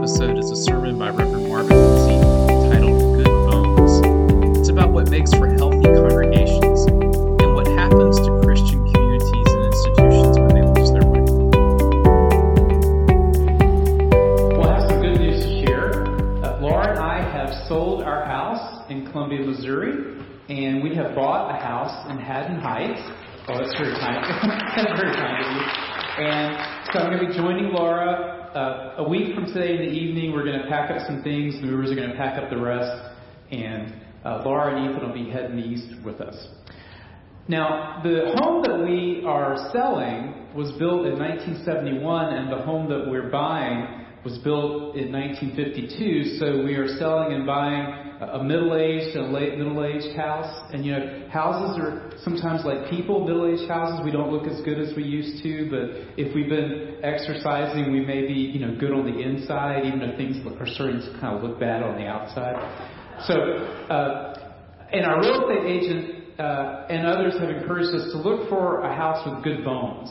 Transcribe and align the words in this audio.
Episode 0.00 0.38
is 0.38 0.50
a 0.50 0.56
sermon 0.56 0.98
by 0.98 1.10
Reverend 1.10 1.46
Marvin 1.46 1.76
Lindsay 1.76 2.16
titled 2.70 3.16
Good 3.16 3.26
Bones. 3.26 4.00
It's 4.56 4.70
about 4.70 4.92
what 4.92 5.10
makes 5.10 5.30
for 5.34 5.46
healthy 5.46 5.82
congregations 5.82 6.86
and 6.88 7.54
what 7.54 7.68
happens 7.68 8.16
to 8.16 8.40
Christian 8.42 8.80
communities 8.90 9.52
and 9.52 9.66
institutions 9.66 10.38
when 10.38 10.54
they 10.56 10.64
lose 10.64 10.90
their 10.96 11.04
way. 11.04 11.20
Well, 14.56 14.70
I 14.70 14.80
have 14.80 14.88
some 14.88 15.02
good 15.02 15.20
news 15.20 15.44
to 15.44 15.66
share. 15.66 16.08
Uh, 16.46 16.60
Laura 16.62 16.88
and 16.88 16.98
I 16.98 17.20
have 17.20 17.52
sold 17.68 18.02
our 18.02 18.24
house 18.24 18.82
in 18.88 19.04
Columbia, 19.04 19.44
Missouri, 19.44 20.16
and 20.48 20.82
we 20.82 20.94
have 20.94 21.14
bought 21.14 21.54
a 21.54 21.62
house 21.62 22.08
in 22.08 22.16
Haddon 22.16 22.58
Heights. 22.58 23.02
Oh, 23.48 23.58
that's 23.58 23.76
very 23.76 23.92
kind. 24.00 24.24
that's 24.76 24.98
very 24.98 25.12
kind 25.12 25.44
of 25.44 25.52
you. 25.52 25.60
And 26.24 26.56
so 26.90 27.00
I'm 27.00 27.10
going 27.12 27.20
to 27.20 27.26
be 27.28 27.36
joining 27.36 27.74
Laura 27.74 28.39
uh, 28.54 28.94
a 28.98 29.08
week 29.08 29.34
from 29.34 29.46
today 29.46 29.76
in 29.76 29.78
the 29.78 29.92
evening. 29.92 30.32
We're 30.32 30.44
going 30.44 30.60
to 30.60 30.68
pack 30.68 30.90
up 30.90 31.06
some 31.06 31.22
things. 31.22 31.54
The 31.54 31.66
movers 31.66 31.90
are 31.90 31.94
going 31.94 32.10
to 32.10 32.16
pack 32.16 32.42
up 32.42 32.50
the 32.50 32.60
rest, 32.60 32.90
and 33.50 33.94
uh, 34.24 34.42
Laura 34.44 34.74
and 34.74 34.90
Ethan 34.90 35.06
will 35.06 35.14
be 35.14 35.30
heading 35.30 35.58
east 35.58 36.04
with 36.04 36.20
us. 36.20 36.48
Now, 37.46 38.00
the 38.02 38.32
home 38.36 38.62
that 38.62 38.84
we 38.84 39.22
are 39.26 39.70
selling 39.72 40.48
was 40.54 40.72
built 40.78 41.06
in 41.06 41.18
1971, 41.18 42.34
and 42.34 42.52
the 42.52 42.62
home 42.62 42.88
that 42.90 43.08
we're 43.08 43.30
buying 43.30 43.99
was 44.24 44.36
built 44.38 44.96
in 44.96 45.10
1952, 45.12 46.36
so 46.38 46.62
we 46.62 46.74
are 46.74 46.88
selling 46.98 47.32
and 47.32 47.46
buying 47.46 48.10
a 48.20 48.44
middle-aged 48.44 49.16
and 49.16 49.32
late 49.32 49.56
middle-aged 49.56 50.14
house. 50.14 50.70
And 50.74 50.84
you 50.84 50.92
know, 50.92 51.28
houses 51.32 51.80
are 51.80 52.12
sometimes 52.22 52.64
like 52.64 52.90
people, 52.90 53.26
middle-aged 53.26 53.66
houses. 53.66 54.04
We 54.04 54.10
don't 54.10 54.30
look 54.30 54.46
as 54.46 54.60
good 54.60 54.78
as 54.78 54.94
we 54.94 55.04
used 55.04 55.42
to, 55.42 55.70
but 55.70 56.20
if 56.20 56.34
we've 56.34 56.50
been 56.50 57.00
exercising, 57.02 57.92
we 57.92 58.04
may 58.04 58.26
be, 58.26 58.34
you 58.34 58.60
know, 58.60 58.76
good 58.78 58.92
on 58.92 59.06
the 59.06 59.18
inside, 59.18 59.86
even 59.86 60.02
if 60.02 60.16
things 60.18 60.36
are 60.60 60.66
starting 60.66 61.00
to 61.00 61.18
kind 61.18 61.36
of 61.36 61.42
look 61.42 61.58
bad 61.58 61.82
on 61.82 61.96
the 61.96 62.06
outside. 62.06 62.60
So, 63.26 63.34
uh, 63.34 64.30
and 64.92 65.06
our 65.06 65.20
real 65.20 65.48
estate 65.48 65.64
agent 65.64 66.38
uh, 66.38 66.86
and 66.90 67.06
others 67.06 67.34
have 67.40 67.48
encouraged 67.48 67.94
us 67.94 68.12
to 68.12 68.18
look 68.18 68.50
for 68.50 68.82
a 68.82 68.94
house 68.94 69.26
with 69.26 69.42
good 69.44 69.64
bones. 69.64 70.10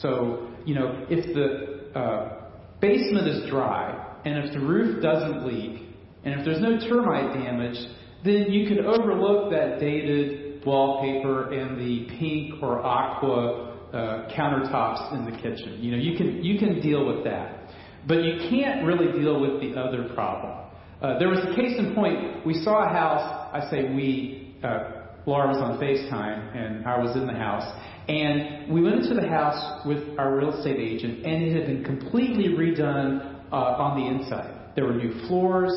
So, 0.00 0.48
you 0.64 0.74
know, 0.74 1.06
if 1.10 1.34
the 1.34 1.98
uh, 1.98 2.39
basement 2.80 3.28
is 3.28 3.48
dry, 3.50 4.18
and 4.24 4.44
if 4.44 4.52
the 4.52 4.60
roof 4.60 5.02
doesn't 5.02 5.46
leak, 5.46 5.82
and 6.24 6.38
if 6.38 6.44
there's 6.44 6.60
no 6.60 6.78
termite 6.78 7.34
damage, 7.34 7.76
then 8.24 8.50
you 8.50 8.68
can 8.68 8.84
overlook 8.84 9.50
that 9.50 9.80
dated 9.80 10.64
wallpaper 10.64 11.52
and 11.52 11.80
the 11.80 12.06
pink 12.18 12.62
or 12.62 12.84
aqua 12.84 13.70
uh, 13.92 14.28
countertops 14.36 15.14
in 15.14 15.24
the 15.24 15.36
kitchen. 15.38 15.78
You 15.80 15.92
know, 15.92 15.98
you 15.98 16.16
can 16.16 16.44
you 16.44 16.58
can 16.58 16.80
deal 16.80 17.06
with 17.06 17.24
that, 17.24 17.70
but 18.06 18.22
you 18.22 18.48
can't 18.50 18.84
really 18.84 19.18
deal 19.18 19.40
with 19.40 19.60
the 19.60 19.80
other 19.80 20.12
problem. 20.14 20.66
Uh, 21.00 21.18
there 21.18 21.28
was 21.28 21.38
a 21.38 21.56
case 21.56 21.78
in 21.78 21.94
point. 21.94 22.44
We 22.44 22.54
saw 22.62 22.84
a 22.84 22.88
house. 22.88 23.50
I 23.54 23.70
say 23.70 23.94
we. 23.94 24.56
Uh, 24.62 24.99
Laura 25.26 25.48
was 25.48 25.58
on 25.58 25.78
FaceTime, 25.78 26.56
and 26.56 26.86
I 26.86 26.98
was 26.98 27.14
in 27.16 27.26
the 27.26 27.34
house, 27.34 27.64
and 28.08 28.72
we 28.72 28.82
went 28.82 29.02
into 29.02 29.14
the 29.14 29.28
house 29.28 29.86
with 29.86 30.18
our 30.18 30.34
real 30.36 30.54
estate 30.54 30.78
agent, 30.78 31.24
and 31.26 31.42
it 31.42 31.54
had 31.54 31.66
been 31.66 31.84
completely 31.84 32.48
redone 32.48 33.42
uh, 33.52 33.56
on 33.56 34.00
the 34.00 34.06
inside. 34.06 34.74
There 34.74 34.86
were 34.86 34.94
new 34.94 35.26
floors, 35.26 35.76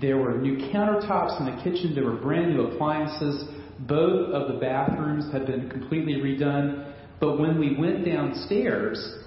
there 0.00 0.18
were 0.18 0.36
new 0.36 0.56
countertops 0.70 1.40
in 1.40 1.46
the 1.46 1.62
kitchen, 1.62 1.94
there 1.94 2.04
were 2.04 2.16
brand 2.16 2.54
new 2.54 2.62
appliances. 2.62 3.44
Both 3.80 4.32
of 4.34 4.52
the 4.52 4.60
bathrooms 4.60 5.32
had 5.32 5.46
been 5.46 5.68
completely 5.70 6.14
redone. 6.14 6.92
But 7.20 7.38
when 7.38 7.58
we 7.58 7.76
went 7.76 8.04
downstairs, 8.04 9.18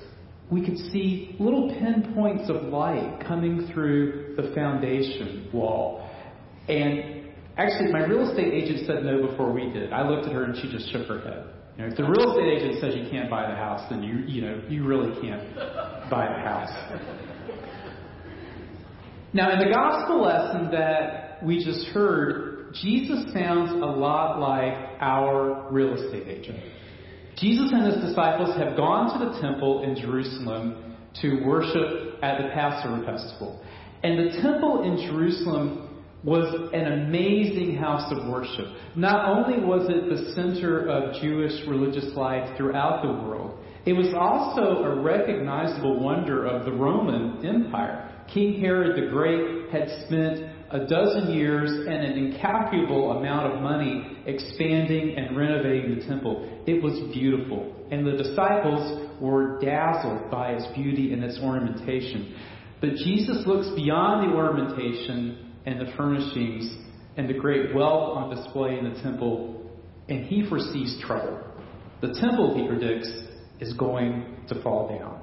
we 0.51 0.63
could 0.63 0.77
see 0.77 1.35
little 1.39 1.69
pinpoints 1.79 2.49
of 2.49 2.63
light 2.63 3.23
coming 3.25 3.69
through 3.73 4.35
the 4.37 4.53
foundation 4.53 5.49
wall. 5.53 6.09
And 6.67 7.16
actually, 7.57 7.91
my 7.91 8.05
real 8.05 8.29
estate 8.29 8.53
agent 8.53 8.87
said 8.87 9.03
no 9.03 9.27
before 9.27 9.51
we 9.51 9.69
did. 9.71 9.91
I 9.91 10.07
looked 10.07 10.27
at 10.27 10.33
her 10.33 10.43
and 10.43 10.55
she 10.57 10.71
just 10.71 10.91
shook 10.91 11.07
her 11.07 11.19
head. 11.21 11.45
You 11.77 11.83
know, 11.83 11.89
if 11.89 11.97
the 11.97 12.03
real 12.03 12.31
estate 12.31 12.47
agent 12.57 12.81
says 12.81 12.95
you 12.95 13.09
can't 13.09 13.29
buy 13.29 13.47
the 13.49 13.55
house, 13.55 13.85
then 13.89 14.01
you 14.01 14.19
you 14.25 14.41
know 14.41 14.61
you 14.67 14.85
really 14.85 15.13
can't 15.21 15.55
buy 16.09 16.25
the 16.25 16.41
house. 16.41 16.71
Now, 19.33 19.51
in 19.51 19.59
the 19.59 19.73
gospel 19.73 20.21
lesson 20.23 20.71
that 20.71 21.43
we 21.43 21.63
just 21.63 21.87
heard, 21.87 22.73
Jesus 22.73 23.31
sounds 23.33 23.71
a 23.71 23.85
lot 23.85 24.39
like 24.39 24.73
our 24.99 25.67
real 25.71 25.93
estate 25.93 26.27
agent. 26.27 26.59
Jesus 27.37 27.69
and 27.71 27.85
his 27.85 28.03
disciples 28.03 28.57
have 28.57 28.75
gone 28.75 29.19
to 29.19 29.25
the 29.25 29.39
temple 29.39 29.83
in 29.83 29.95
Jerusalem 29.95 30.95
to 31.21 31.43
worship 31.45 32.17
at 32.23 32.41
the 32.41 32.49
Passover 32.49 33.05
festival. 33.05 33.63
And 34.03 34.17
the 34.17 34.41
temple 34.41 34.83
in 34.83 35.07
Jerusalem 35.07 35.86
was 36.27 36.69
an 36.73 36.91
amazing 36.91 37.77
house 37.77 38.11
of 38.11 38.27
worship. 38.27 38.65
Not 38.97 39.29
only 39.29 39.65
was 39.65 39.89
it 39.89 40.09
the 40.09 40.33
center 40.33 40.85
of 40.89 41.21
Jewish 41.21 41.65
religious 41.69 42.13
life 42.17 42.57
throughout 42.57 43.01
the 43.01 43.13
world, 43.13 43.63
it 43.85 43.93
was 43.93 44.13
also 44.13 44.83
a 44.83 45.01
recognizable 45.01 46.03
wonder 46.03 46.45
of 46.45 46.65
the 46.65 46.73
Roman 46.73 47.45
Empire. 47.45 48.11
King 48.27 48.59
Herod 48.59 49.01
the 49.01 49.09
Great 49.09 49.69
had 49.71 49.87
spent 50.05 50.51
a 50.69 50.85
dozen 50.85 51.33
years 51.33 51.71
and 51.71 52.03
an 52.03 52.17
incalculable 52.17 53.11
amount 53.11 53.53
of 53.53 53.61
money 53.61 54.17
expanding 54.25 55.15
and 55.17 55.37
renovating 55.37 55.97
the 55.97 56.05
temple. 56.07 56.61
It 56.67 56.83
was 56.83 57.09
beautiful, 57.13 57.73
and 57.89 58.05
the 58.05 58.21
disciples 58.21 59.09
were 59.21 59.61
dazzled 59.61 60.29
by 60.29 60.51
its 60.51 60.67
beauty 60.75 61.13
and 61.13 61.23
its 61.23 61.39
ornamentation. 61.41 62.35
But 62.81 62.95
Jesus 62.95 63.47
looks 63.47 63.69
beyond 63.77 64.29
the 64.29 64.35
ornamentation 64.35 65.46
and 65.67 65.81
the 65.81 65.91
furnishings 65.97 66.73
and 67.17 67.29
the 67.29 67.33
great 67.33 67.75
wealth 67.75 68.15
on 68.15 68.33
display 68.33 68.79
in 68.79 68.91
the 68.91 69.01
temple, 69.01 69.69
and 70.07 70.25
he 70.25 70.47
foresees 70.47 70.97
trouble. 71.05 71.41
The 72.01 72.17
temple, 72.21 72.55
he 72.55 72.65
predicts, 72.65 73.09
is 73.59 73.73
going 73.73 74.37
to 74.47 74.63
fall 74.63 74.87
down. 74.87 75.21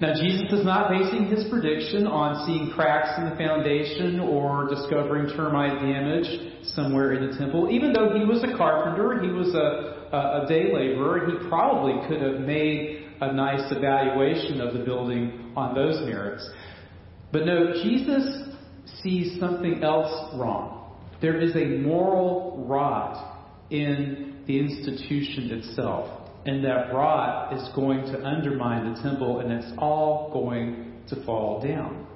Now, 0.00 0.14
Jesus 0.14 0.50
is 0.52 0.64
not 0.64 0.90
basing 0.90 1.26
his 1.26 1.44
prediction 1.50 2.06
on 2.06 2.46
seeing 2.46 2.70
cracks 2.70 3.18
in 3.18 3.28
the 3.28 3.36
foundation 3.36 4.20
or 4.20 4.68
discovering 4.68 5.34
termite 5.36 5.80
damage 5.80 6.64
somewhere 6.74 7.12
in 7.12 7.30
the 7.30 7.36
temple. 7.36 7.68
Even 7.70 7.92
though 7.92 8.16
he 8.18 8.24
was 8.24 8.42
a 8.42 8.56
carpenter, 8.56 9.22
he 9.22 9.28
was 9.28 9.54
a, 9.54 10.16
a, 10.16 10.44
a 10.44 10.48
day 10.48 10.72
laborer, 10.72 11.26
he 11.26 11.48
probably 11.48 11.94
could 12.08 12.22
have 12.22 12.40
made 12.40 13.06
a 13.20 13.32
nice 13.32 13.70
evaluation 13.70 14.60
of 14.60 14.72
the 14.72 14.80
building 14.84 15.52
on 15.56 15.74
those 15.74 15.96
merits. 16.06 16.48
But 17.32 17.44
no, 17.44 17.72
Jesus 17.82 18.45
sees 19.02 19.38
something 19.40 19.82
else 19.82 20.34
wrong. 20.36 20.96
There 21.20 21.40
is 21.40 21.54
a 21.56 21.64
moral 21.64 22.64
rot 22.68 23.48
in 23.70 24.42
the 24.46 24.58
institution 24.58 25.50
itself. 25.50 26.30
And 26.44 26.64
that 26.64 26.94
rot 26.94 27.52
is 27.54 27.68
going 27.74 28.02
to 28.12 28.24
undermine 28.24 28.94
the 28.94 29.02
temple, 29.02 29.40
and 29.40 29.50
it's 29.50 29.72
all 29.78 30.30
going 30.32 31.02
to 31.08 31.24
fall 31.24 31.60
down. 31.60 32.06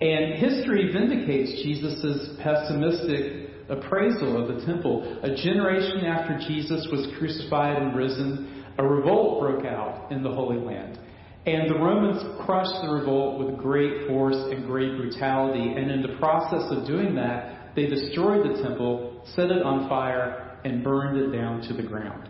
And 0.00 0.34
history 0.34 0.92
vindicates 0.92 1.62
Jesus' 1.62 2.36
pessimistic 2.42 3.50
appraisal 3.68 4.42
of 4.42 4.56
the 4.56 4.66
temple. 4.66 5.20
A 5.22 5.36
generation 5.36 6.04
after 6.04 6.38
Jesus 6.48 6.88
was 6.90 7.06
crucified 7.18 7.80
and 7.80 7.96
risen, 7.96 8.64
a 8.78 8.84
revolt 8.84 9.40
broke 9.40 9.64
out 9.64 10.10
in 10.10 10.24
the 10.24 10.30
Holy 10.30 10.58
Land. 10.58 10.98
And 11.44 11.68
the 11.68 11.74
Romans 11.74 12.22
crushed 12.44 12.82
the 12.82 12.88
revolt 12.88 13.44
with 13.44 13.58
great 13.58 14.06
force 14.06 14.36
and 14.36 14.64
great 14.64 14.96
brutality. 14.96 15.74
And 15.76 15.90
in 15.90 16.02
the 16.02 16.16
process 16.18 16.70
of 16.70 16.86
doing 16.86 17.14
that, 17.16 17.74
they 17.74 17.86
destroyed 17.86 18.48
the 18.48 18.62
temple, 18.62 19.24
set 19.34 19.50
it 19.50 19.62
on 19.62 19.88
fire, 19.88 20.58
and 20.64 20.84
burned 20.84 21.18
it 21.18 21.36
down 21.36 21.62
to 21.62 21.74
the 21.74 21.82
ground. 21.82 22.28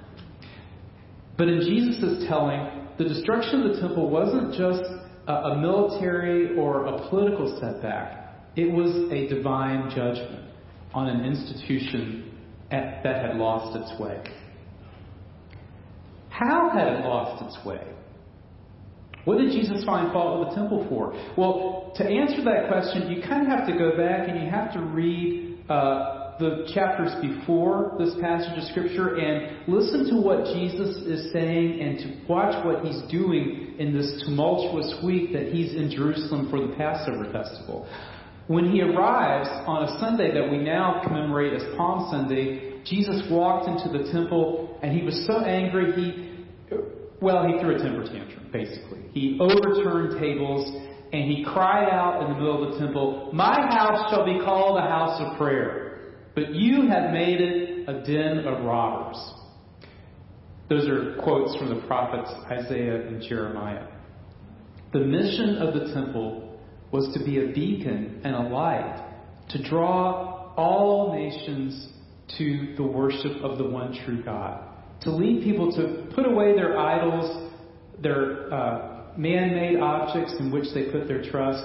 But 1.36 1.48
in 1.48 1.60
Jesus' 1.60 2.26
telling, 2.26 2.88
the 2.98 3.04
destruction 3.04 3.62
of 3.62 3.74
the 3.74 3.80
temple 3.80 4.08
wasn't 4.08 4.54
just 4.54 4.82
a, 5.26 5.32
a 5.32 5.58
military 5.58 6.56
or 6.56 6.86
a 6.86 7.08
political 7.08 7.58
setback, 7.60 8.34
it 8.56 8.70
was 8.70 9.12
a 9.12 9.28
divine 9.28 9.90
judgment 9.90 10.50
on 10.94 11.08
an 11.08 11.24
institution 11.24 12.38
at, 12.70 13.02
that 13.02 13.24
had 13.24 13.36
lost 13.36 13.76
its 13.76 14.00
way. 14.00 14.22
How 16.28 16.70
had 16.70 16.88
it 16.88 17.04
lost 17.04 17.42
its 17.44 17.64
way? 17.64 17.86
What 19.24 19.38
did 19.38 19.52
Jesus 19.52 19.84
find 19.84 20.12
fault 20.12 20.40
with 20.40 20.48
the 20.50 20.54
temple 20.56 20.86
for? 20.88 21.12
Well, 21.36 21.92
to 21.96 22.04
answer 22.04 22.42
that 22.44 22.68
question, 22.68 23.10
you 23.10 23.22
kind 23.22 23.42
of 23.42 23.48
have 23.48 23.66
to 23.68 23.78
go 23.78 23.96
back 23.96 24.28
and 24.28 24.42
you 24.42 24.50
have 24.50 24.72
to 24.74 24.80
read 24.80 25.60
uh, 25.68 26.38
the 26.38 26.68
chapters 26.74 27.12
before 27.22 27.94
this 27.98 28.14
passage 28.20 28.58
of 28.58 28.64
Scripture 28.70 29.16
and 29.16 29.68
listen 29.68 30.10
to 30.10 30.20
what 30.20 30.46
Jesus 30.46 30.96
is 31.06 31.32
saying 31.32 31.80
and 31.80 31.98
to 31.98 32.32
watch 32.32 32.64
what 32.64 32.84
he's 32.84 33.00
doing 33.10 33.76
in 33.78 33.96
this 33.96 34.24
tumultuous 34.24 34.92
week 35.04 35.32
that 35.32 35.52
he's 35.52 35.74
in 35.74 35.90
Jerusalem 35.90 36.50
for 36.50 36.66
the 36.66 36.74
Passover 36.74 37.30
festival. 37.32 37.86
When 38.48 38.72
he 38.72 38.82
arrives 38.82 39.48
on 39.66 39.84
a 39.84 40.00
Sunday 40.00 40.34
that 40.34 40.50
we 40.50 40.58
now 40.58 41.00
commemorate 41.04 41.52
as 41.52 41.62
Palm 41.76 42.10
Sunday, 42.10 42.82
Jesus 42.84 43.22
walked 43.30 43.68
into 43.68 43.96
the 43.96 44.10
temple 44.10 44.80
and 44.82 44.92
he 44.96 45.04
was 45.04 45.24
so 45.28 45.44
angry 45.44 45.92
he 45.92 46.32
well, 47.22 47.46
he 47.46 47.58
threw 47.60 47.76
a 47.76 47.78
temper 47.78 48.04
tantrum, 48.04 48.50
basically. 48.52 49.00
He 49.12 49.38
overturned 49.40 50.20
tables 50.20 50.68
and 51.12 51.30
he 51.30 51.44
cried 51.44 51.88
out 51.88 52.22
in 52.22 52.32
the 52.32 52.38
middle 52.38 52.64
of 52.64 52.72
the 52.72 52.78
temple, 52.78 53.30
My 53.32 53.54
house 53.54 54.10
shall 54.10 54.24
be 54.24 54.40
called 54.44 54.78
a 54.78 54.82
house 54.82 55.20
of 55.20 55.36
prayer, 55.36 56.14
but 56.34 56.54
you 56.54 56.88
have 56.88 57.12
made 57.12 57.40
it 57.40 57.88
a 57.88 58.02
den 58.04 58.46
of 58.46 58.64
robbers. 58.64 59.18
Those 60.68 60.88
are 60.88 61.16
quotes 61.22 61.54
from 61.56 61.68
the 61.68 61.86
prophets 61.86 62.30
Isaiah 62.50 63.06
and 63.06 63.22
Jeremiah. 63.22 63.86
The 64.92 65.00
mission 65.00 65.56
of 65.56 65.74
the 65.74 65.92
temple 65.92 66.58
was 66.90 67.12
to 67.14 67.24
be 67.24 67.44
a 67.44 67.52
beacon 67.52 68.22
and 68.24 68.34
a 68.34 68.48
light 68.48 69.10
to 69.50 69.62
draw 69.62 70.54
all 70.56 71.14
nations 71.14 71.88
to 72.38 72.74
the 72.76 72.82
worship 72.82 73.42
of 73.42 73.58
the 73.58 73.64
one 73.64 73.98
true 74.04 74.22
God, 74.22 74.71
to 75.02 75.10
lead 75.10 75.42
people 75.42 75.72
to 75.72 76.06
put 76.14 76.26
away 76.26 76.54
their 76.54 76.78
idols, 76.78 77.50
their 78.00 78.52
uh, 78.52 79.12
man 79.16 79.54
made 79.54 79.78
objects 79.80 80.34
in 80.38 80.50
which 80.50 80.66
they 80.74 80.90
put 80.90 81.08
their 81.08 81.22
trust, 81.22 81.64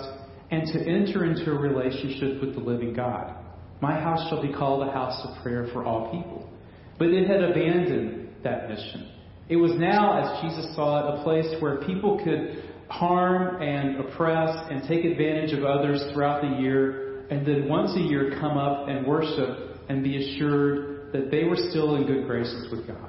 and 0.52 0.66
to 0.74 0.80
enter 0.90 1.26
into 1.26 1.52
a 1.52 1.58
relationship 1.58 2.42
with 2.42 2.56
the 2.56 2.62
living 2.62 2.94
God. 2.94 3.36
My 3.82 4.00
house 4.00 4.28
shall 4.30 4.42
be 4.42 4.54
called 4.54 4.88
a 4.88 4.92
house 4.92 5.20
of 5.26 5.42
prayer 5.44 5.68
for 5.72 5.86
all 5.86 6.12
people. 6.12 6.50
But 6.98 7.10
it 7.10 7.28
had 7.28 7.44
abandoned 7.44 8.30
that 8.44 8.70
mission. 8.70 9.12
It 9.50 9.56
was 9.58 9.72
now, 9.76 10.20
as 10.20 10.42
Jesus 10.42 10.76
saw 10.76 11.16
it, 11.16 11.20
a 11.20 11.24
place 11.24 11.62
where 11.62 11.78
people 11.86 12.20
could 12.24 12.64
harm 12.90 13.62
and 13.62 14.00
oppress 14.00 14.68
and 14.70 14.88
take 14.88 15.06
advantage 15.06 15.54
of 15.54 15.64
others 15.64 16.04
throughout 16.14 16.42
the 16.42 16.62
year, 16.62 17.26
and 17.30 17.46
then 17.46 17.68
once 17.68 17.92
a 17.96 18.00
year 18.00 18.32
come 18.40 18.58
up 18.58 18.88
and 18.88 19.06
worship 19.06 19.80
and 19.90 20.04
be 20.04 20.18
assured 20.18 21.12
that 21.14 21.30
they 21.30 21.44
were 21.44 21.58
still 21.70 21.96
in 21.96 22.08
good 22.08 22.26
graces 22.26 22.70
with 22.72 22.88
God. 22.88 23.07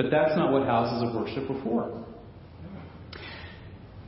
But 0.00 0.10
that's 0.10 0.34
not 0.34 0.50
what 0.50 0.64
houses 0.64 1.06
of 1.06 1.14
worship 1.14 1.50
were 1.50 1.62
for. 1.62 2.06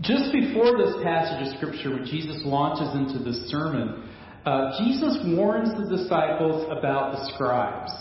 Just 0.01 0.33
before 0.33 0.79
this 0.79 0.97
passage 1.03 1.47
of 1.47 1.57
Scripture, 1.59 1.91
when 1.91 2.07
Jesus 2.07 2.41
launches 2.47 2.89
into 2.95 3.23
this 3.23 3.51
sermon, 3.51 4.09
uh, 4.47 4.79
Jesus 4.83 5.19
warns 5.37 5.69
the 5.69 5.95
disciples 5.95 6.67
about 6.71 7.13
the 7.13 7.35
scribes, 7.35 7.93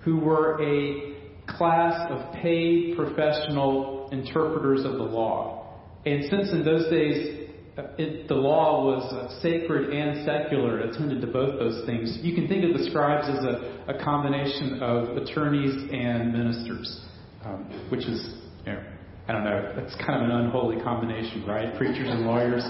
who 0.00 0.18
were 0.18 0.60
a 0.60 1.14
class 1.46 2.10
of 2.10 2.34
paid 2.34 2.96
professional 2.96 4.08
interpreters 4.10 4.84
of 4.84 4.94
the 4.94 5.04
law. 5.04 5.72
And 6.04 6.24
since 6.24 6.50
in 6.50 6.64
those 6.64 6.90
days 6.90 7.48
uh, 7.78 7.82
it, 7.96 8.26
the 8.26 8.34
law 8.34 8.84
was 8.86 9.12
uh, 9.12 9.40
sacred 9.40 9.90
and 9.94 10.26
secular, 10.26 10.80
it 10.80 10.90
attended 10.90 11.20
to 11.20 11.28
both 11.28 11.60
those 11.60 11.86
things, 11.86 12.18
you 12.22 12.34
can 12.34 12.48
think 12.48 12.64
of 12.64 12.76
the 12.76 12.90
scribes 12.90 13.28
as 13.28 13.44
a, 13.44 13.94
a 13.94 14.04
combination 14.04 14.82
of 14.82 15.16
attorneys 15.16 15.74
and 15.92 16.32
ministers, 16.32 17.06
um, 17.46 17.88
which 17.90 18.06
is, 18.06 18.34
you 18.64 18.72
know, 18.72 18.82
I 19.28 19.32
don't 19.32 19.44
know, 19.44 19.74
it's 19.76 19.94
kind 20.04 20.22
of 20.22 20.30
an 20.30 20.36
unholy 20.36 20.82
combination, 20.82 21.44
right? 21.46 21.76
Preachers 21.76 22.08
and 22.08 22.26
lawyers. 22.26 22.64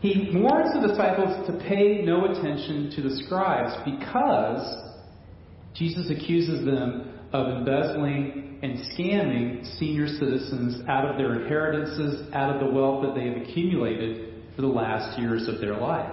He 0.00 0.30
warns 0.34 0.72
the 0.74 0.88
disciples 0.88 1.46
to 1.46 1.58
pay 1.68 2.02
no 2.02 2.26
attention 2.26 2.92
to 2.96 3.02
the 3.02 3.16
scribes 3.24 3.74
because 3.84 4.76
Jesus 5.74 6.10
accuses 6.10 6.64
them 6.64 7.18
of 7.32 7.58
embezzling 7.58 8.58
and 8.62 8.78
scamming 8.92 9.78
senior 9.78 10.06
citizens 10.06 10.82
out 10.88 11.06
of 11.06 11.16
their 11.16 11.42
inheritances, 11.42 12.28
out 12.34 12.54
of 12.54 12.60
the 12.60 12.72
wealth 12.72 13.04
that 13.04 13.14
they 13.14 13.28
have 13.28 13.36
accumulated 13.36 14.34
for 14.54 14.62
the 14.62 14.68
last 14.68 15.18
years 15.18 15.48
of 15.48 15.60
their 15.60 15.76
life. 15.76 16.10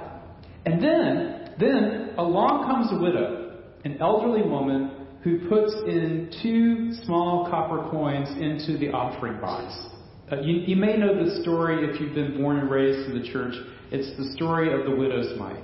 And 0.66 0.81
then, 0.81 1.56
then 1.60 2.16
along 2.18 2.66
comes 2.68 2.92
a 2.92 3.01
widow, 3.01 3.62
an 3.86 3.98
elderly 4.01 4.42
woman 4.42 5.03
who 5.24 5.48
puts 5.48 5.74
in 5.88 6.30
two 6.44 6.94
small 7.06 7.48
copper 7.50 7.90
coins 7.90 8.30
into 8.30 8.78
the 8.78 8.92
offering 8.92 9.40
box. 9.40 9.74
Uh, 10.31 10.42
you, 10.42 10.64
you 10.68 10.75
may 10.75 10.98
know 10.98 11.24
the 11.24 11.42
story 11.42 11.88
if 11.90 12.00
you've 12.00 12.16
been 12.16 12.38
born 12.38 12.58
and 12.60 12.70
raised 12.70 13.10
in 13.10 13.22
the 13.22 13.28
church. 13.31 13.54
It's 13.92 14.18
the 14.18 14.34
story 14.36 14.74
of 14.74 14.90
the 14.90 14.96
widow's 14.96 15.38
mite. 15.40 15.64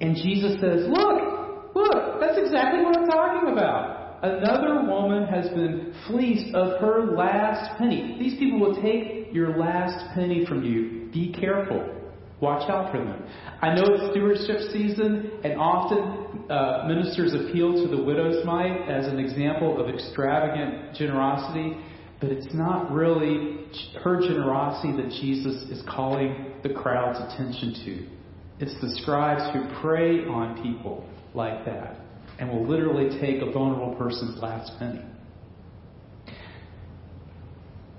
And 0.00 0.16
Jesus 0.16 0.60
says, 0.60 0.86
Look, 0.88 1.74
look, 1.74 2.20
that's 2.20 2.38
exactly 2.38 2.82
what 2.82 2.96
I'm 2.96 3.06
talking 3.06 3.52
about. 3.52 4.18
Another 4.22 4.90
woman 4.90 5.26
has 5.26 5.48
been 5.50 5.94
fleeced 6.06 6.54
of 6.54 6.80
her 6.80 7.14
last 7.14 7.78
penny. 7.78 8.16
These 8.18 8.38
people 8.38 8.58
will 8.58 8.80
take 8.80 9.32
your 9.32 9.56
last 9.56 10.14
penny 10.14 10.46
from 10.46 10.64
you. 10.64 11.10
Be 11.12 11.32
careful. 11.32 11.92
Watch 12.40 12.68
out 12.68 12.92
for 12.92 12.98
them. 12.98 13.22
I 13.62 13.74
know 13.74 13.84
it's 13.86 14.10
stewardship 14.10 14.72
season, 14.72 15.40
and 15.44 15.58
often 15.58 16.25
uh, 16.50 16.84
ministers 16.86 17.34
appeal 17.34 17.74
to 17.74 17.88
the 17.88 18.02
widow's 18.02 18.44
mite 18.44 18.88
as 18.88 19.06
an 19.06 19.18
example 19.18 19.80
of 19.80 19.92
extravagant 19.92 20.94
generosity, 20.94 21.76
but 22.20 22.30
it's 22.30 22.54
not 22.54 22.90
really 22.90 23.66
her 24.02 24.20
generosity 24.20 24.92
that 24.96 25.10
Jesus 25.20 25.70
is 25.70 25.82
calling 25.88 26.52
the 26.62 26.70
crowd's 26.70 27.18
attention 27.18 27.74
to. 27.84 28.64
It's 28.64 28.80
the 28.80 28.90
scribes 29.02 29.42
who 29.52 29.80
prey 29.80 30.24
on 30.24 30.62
people 30.62 31.08
like 31.34 31.64
that 31.66 32.00
and 32.38 32.48
will 32.48 32.66
literally 32.66 33.18
take 33.20 33.42
a 33.42 33.50
vulnerable 33.50 33.94
person's 33.96 34.40
last 34.42 34.72
penny. 34.78 35.02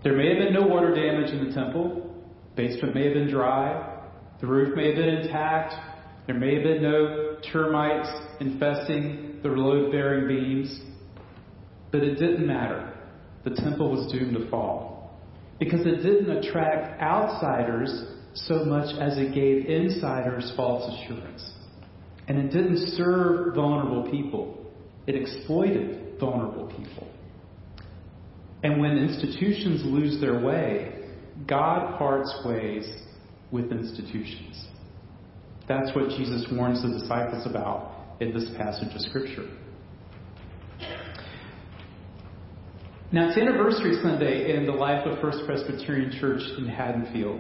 There 0.04 0.16
may 0.16 0.30
have 0.30 0.38
been 0.38 0.54
no 0.54 0.66
water 0.66 0.94
damage 0.94 1.32
in 1.32 1.48
the 1.48 1.54
temple. 1.54 2.16
Basement 2.56 2.96
may 2.96 3.06
have 3.06 3.14
been 3.14 3.30
dry. 3.30 4.04
The 4.40 4.48
roof 4.48 4.76
may 4.76 4.88
have 4.88 4.96
been 4.96 5.10
intact. 5.10 5.74
There 6.28 6.36
may 6.36 6.56
have 6.56 6.64
been 6.64 6.82
no 6.82 7.38
termites 7.52 8.10
infesting 8.40 9.40
the 9.44 9.50
load 9.50 9.92
bearing 9.92 10.28
beams. 10.28 10.82
But 11.92 12.04
it 12.04 12.16
didn't 12.16 12.46
matter. 12.46 12.94
The 13.44 13.52
temple 13.52 13.92
was 13.92 14.12
doomed 14.12 14.34
to 14.34 14.50
fall. 14.50 15.18
Because 15.60 15.82
it 15.86 15.98
didn't 16.04 16.30
attract 16.30 17.02
outsiders 17.02 18.04
so 18.34 18.66
much 18.66 18.96
as 19.00 19.18
it 19.18 19.34
gave 19.34 19.66
insiders 19.66 20.54
false 20.56 20.94
assurance. 20.94 21.52
And 22.28 22.38
it 22.38 22.52
didn't 22.52 22.90
serve 22.96 23.56
vulnerable 23.56 24.10
people, 24.12 24.66
it 25.08 25.16
exploited 25.16 26.20
vulnerable 26.20 26.68
people. 26.68 27.08
And 28.64 28.82
when 28.82 28.98
institutions 28.98 29.82
lose 29.86 30.20
their 30.20 30.40
way, 30.40 31.10
God 31.48 31.98
parts 31.98 32.34
ways 32.44 32.86
with 33.52 33.72
institutions. 33.72 34.66
That's 35.68 35.96
what 35.96 36.10
Jesus 36.10 36.46
warns 36.52 36.82
the 36.82 37.00
disciples 37.00 37.46
about 37.46 37.87
in 38.20 38.34
this 38.34 38.50
passage 38.58 38.94
of 38.94 39.02
Scripture. 39.02 39.48
Now, 43.12 43.30
it's 43.30 43.38
Anniversary 43.38 44.00
Sunday 44.02 44.58
in 44.58 44.66
the 44.66 44.74
life 44.74 45.08
of 45.08 45.20
First 45.20 45.40
Presbyterian 45.46 46.12
Church 46.20 46.42
in 46.58 46.68
Haddonfield. 46.68 47.40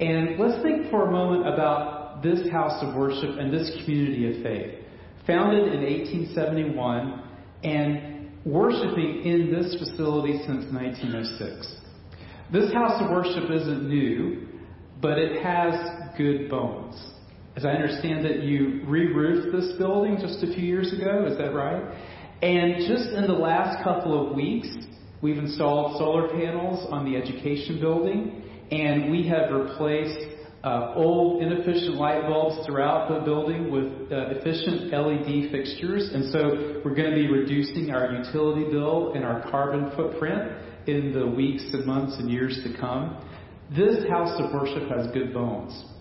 And 0.00 0.38
let's 0.38 0.62
think 0.62 0.90
for 0.90 1.08
a 1.08 1.10
moment 1.10 1.48
about 1.48 2.22
this 2.22 2.48
house 2.50 2.82
of 2.82 2.94
worship 2.94 3.38
and 3.38 3.52
this 3.52 3.70
community 3.84 4.36
of 4.36 4.42
faith. 4.42 4.74
Founded 5.26 5.72
in 5.72 5.82
1871 5.82 7.22
and 7.64 8.30
worshiping 8.44 9.22
in 9.24 9.52
this 9.52 9.74
facility 9.78 10.38
since 10.46 10.70
1906. 10.72 11.76
This 12.52 12.72
house 12.72 13.02
of 13.02 13.10
worship 13.10 13.50
isn't 13.50 13.88
new, 13.88 14.46
but 15.00 15.18
it 15.18 15.42
has 15.42 15.74
good 16.16 16.50
bones. 16.50 16.96
As 17.58 17.64
I 17.64 17.70
understand 17.70 18.24
it, 18.24 18.44
you 18.44 18.82
re 18.86 19.12
roofed 19.12 19.50
this 19.50 19.76
building 19.78 20.16
just 20.20 20.44
a 20.44 20.46
few 20.46 20.62
years 20.62 20.92
ago, 20.92 21.26
is 21.26 21.36
that 21.38 21.52
right? 21.52 21.82
And 22.40 22.86
just 22.86 23.10
in 23.10 23.26
the 23.26 23.32
last 23.32 23.82
couple 23.82 24.14
of 24.14 24.36
weeks, 24.36 24.68
we've 25.22 25.38
installed 25.38 25.98
solar 25.98 26.28
panels 26.28 26.86
on 26.92 27.04
the 27.04 27.16
education 27.16 27.80
building 27.80 28.44
and 28.70 29.10
we 29.10 29.26
have 29.26 29.50
replaced 29.50 30.36
uh, 30.62 30.92
old 30.94 31.42
inefficient 31.42 31.96
light 31.96 32.28
bulbs 32.28 32.64
throughout 32.64 33.08
the 33.08 33.24
building 33.24 33.72
with 33.72 34.12
uh, 34.12 34.38
efficient 34.38 34.92
LED 34.92 35.50
fixtures, 35.50 36.10
and 36.14 36.30
so 36.30 36.80
we're 36.84 36.94
going 36.94 37.10
to 37.10 37.16
be 37.16 37.26
reducing 37.26 37.90
our 37.90 38.12
utility 38.12 38.70
bill 38.70 39.14
and 39.14 39.24
our 39.24 39.42
carbon 39.50 39.90
footprint 39.96 40.52
in 40.86 41.12
the 41.12 41.26
weeks 41.26 41.64
and 41.72 41.84
months 41.84 42.18
and 42.20 42.30
years 42.30 42.60
to 42.62 42.78
come. 42.78 43.20
This 43.76 44.08
house 44.08 44.40
of 44.40 44.52
worship 44.52 44.88
has 44.90 45.08
good 45.08 45.34
bones. 45.34 45.97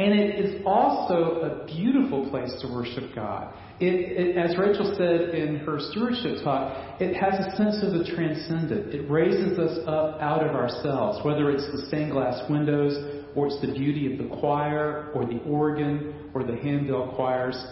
And 0.00 0.18
it 0.18 0.42
is 0.42 0.62
also 0.64 1.42
a 1.42 1.66
beautiful 1.66 2.30
place 2.30 2.50
to 2.62 2.68
worship 2.68 3.14
God. 3.14 3.52
It, 3.80 3.84
it, 3.84 4.36
as 4.38 4.56
Rachel 4.56 4.94
said 4.96 5.34
in 5.34 5.56
her 5.58 5.78
stewardship 5.78 6.42
talk, 6.42 6.98
it 7.02 7.14
has 7.16 7.34
a 7.34 7.54
sense 7.54 7.82
of 7.82 7.92
the 7.92 8.10
transcendent. 8.14 8.94
It 8.94 9.10
raises 9.10 9.58
us 9.58 9.78
up 9.86 10.18
out 10.22 10.42
of 10.42 10.54
ourselves, 10.54 11.22
whether 11.22 11.50
it's 11.50 11.70
the 11.70 11.86
stained 11.88 12.12
glass 12.12 12.40
windows, 12.48 13.26
or 13.36 13.48
it's 13.48 13.60
the 13.60 13.74
beauty 13.74 14.10
of 14.10 14.18
the 14.18 14.34
choir, 14.36 15.10
or 15.14 15.26
the 15.26 15.38
organ, 15.40 16.30
or 16.32 16.44
the 16.44 16.56
handbell 16.56 17.12
choirs. 17.14 17.62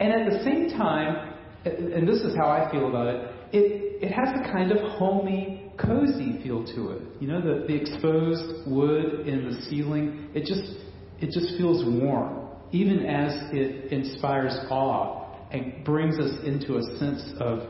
And 0.00 0.14
at 0.14 0.30
the 0.30 0.44
same 0.44 0.70
time, 0.78 1.34
and 1.66 2.08
this 2.08 2.22
is 2.22 2.34
how 2.36 2.48
I 2.48 2.70
feel 2.70 2.88
about 2.88 3.08
it, 3.08 3.30
it, 3.52 4.02
it 4.04 4.12
has 4.12 4.28
a 4.28 4.50
kind 4.50 4.72
of 4.72 4.78
homey, 4.92 5.72
cozy 5.78 6.40
feel 6.42 6.64
to 6.74 6.92
it. 6.92 7.02
You 7.20 7.28
know, 7.28 7.42
the, 7.42 7.66
the 7.66 7.74
exposed 7.74 8.66
wood 8.66 9.28
in 9.28 9.50
the 9.50 9.60
ceiling, 9.68 10.30
it 10.34 10.46
just, 10.46 10.86
it 11.20 11.30
just 11.30 11.56
feels 11.56 11.84
warm, 12.00 12.48
even 12.72 13.06
as 13.06 13.32
it 13.52 13.92
inspires 13.92 14.56
awe 14.70 15.26
and 15.50 15.84
brings 15.84 16.18
us 16.18 16.44
into 16.44 16.76
a 16.76 16.82
sense 16.98 17.22
of, 17.40 17.60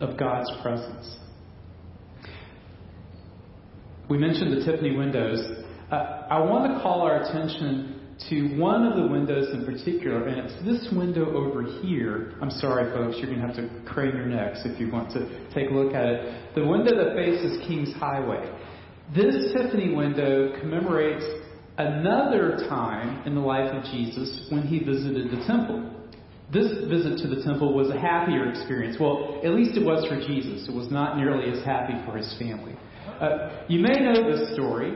of 0.00 0.18
God's 0.18 0.50
presence. 0.62 1.16
We 4.08 4.18
mentioned 4.18 4.56
the 4.56 4.64
Tiffany 4.64 4.96
windows. 4.96 5.40
Uh, 5.90 6.26
I 6.30 6.40
want 6.40 6.72
to 6.72 6.82
call 6.82 7.02
our 7.02 7.22
attention 7.22 7.90
to 8.30 8.56
one 8.56 8.86
of 8.86 8.96
the 8.96 9.06
windows 9.06 9.48
in 9.52 9.64
particular, 9.64 10.28
and 10.28 10.40
it's 10.40 10.64
this 10.64 10.92
window 10.94 11.34
over 11.34 11.64
here. 11.82 12.34
I'm 12.40 12.50
sorry, 12.50 12.92
folks, 12.92 13.16
you're 13.18 13.26
going 13.26 13.40
to 13.40 13.46
have 13.46 13.56
to 13.56 13.90
crane 13.90 14.14
your 14.14 14.26
necks 14.26 14.60
if 14.64 14.78
you 14.78 14.90
want 14.90 15.10
to 15.12 15.50
take 15.52 15.70
a 15.70 15.74
look 15.74 15.94
at 15.94 16.04
it. 16.06 16.54
The 16.54 16.66
window 16.66 16.94
that 16.96 17.16
faces 17.16 17.66
King's 17.66 17.92
Highway. 17.94 18.48
This 19.14 19.52
Tiffany 19.52 19.94
window 19.94 20.58
commemorates 20.60 21.24
another 21.78 22.66
time 22.68 23.26
in 23.26 23.34
the 23.34 23.40
life 23.40 23.72
of 23.74 23.84
Jesus 23.84 24.46
when 24.50 24.62
he 24.62 24.78
visited 24.78 25.30
the 25.30 25.44
temple. 25.46 25.90
This 26.52 26.68
visit 26.88 27.18
to 27.22 27.34
the 27.34 27.42
temple 27.42 27.74
was 27.74 27.90
a 27.90 27.98
happier 27.98 28.48
experience. 28.50 28.96
Well, 29.00 29.40
at 29.42 29.50
least 29.54 29.76
it 29.76 29.84
was 29.84 30.06
for 30.06 30.16
Jesus. 30.16 30.68
It 30.68 30.74
was 30.74 30.90
not 30.90 31.16
nearly 31.16 31.50
as 31.50 31.64
happy 31.64 31.94
for 32.06 32.16
his 32.16 32.32
family. 32.38 32.76
Uh, 33.20 33.64
you 33.68 33.80
may 33.80 34.00
know 34.00 34.30
this 34.30 34.52
story. 34.54 34.94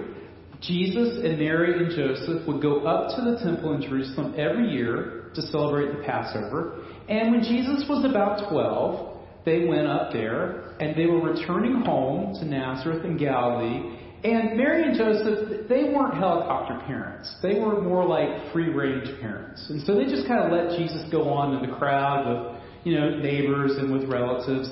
Jesus 0.61 1.25
and 1.25 1.39
Mary 1.39 1.85
and 1.85 1.91
Joseph 1.95 2.47
would 2.47 2.61
go 2.61 2.87
up 2.87 3.17
to 3.17 3.23
the 3.23 3.39
temple 3.43 3.75
in 3.75 3.83
Jerusalem 3.83 4.35
every 4.37 4.71
year 4.71 5.31
to 5.35 5.43
celebrate 5.43 5.97
the 5.97 6.03
Passover. 6.05 6.85
And 7.09 7.33
when 7.33 7.43
Jesus 7.43 7.85
was 7.89 8.05
about 8.05 8.51
12, 8.51 9.19
they 9.45 9.67
went 9.67 9.87
up 9.87 10.13
there 10.13 10.77
and 10.81 10.97
they 10.97 11.07
were 11.07 11.21
returning 11.21 11.83
home 11.83 12.35
to 12.35 12.45
Nazareth 12.45 13.05
in 13.05 13.17
Galilee. 13.17 13.98
And 14.25 14.57
Mary 14.57 14.83
and 14.83 14.97
Joseph, 14.99 15.69
they 15.69 15.85
weren't 15.85 16.15
helicopter 16.15 16.83
parents. 16.87 17.33
They 17.41 17.61
were 17.61 17.81
more 17.81 18.05
like 18.05 18.53
free 18.53 18.69
range 18.69 19.09
parents. 19.21 19.65
And 19.71 19.81
so 19.87 19.95
they 19.95 20.05
just 20.05 20.27
kind 20.27 20.45
of 20.45 20.51
let 20.51 20.77
Jesus 20.77 21.09
go 21.11 21.29
on 21.29 21.55
in 21.55 21.71
the 21.71 21.77
crowd 21.77 22.27
with, 22.27 22.63
you 22.85 22.99
know, 22.99 23.19
neighbors 23.19 23.73
and 23.79 23.93
with 23.93 24.09
relatives. 24.11 24.69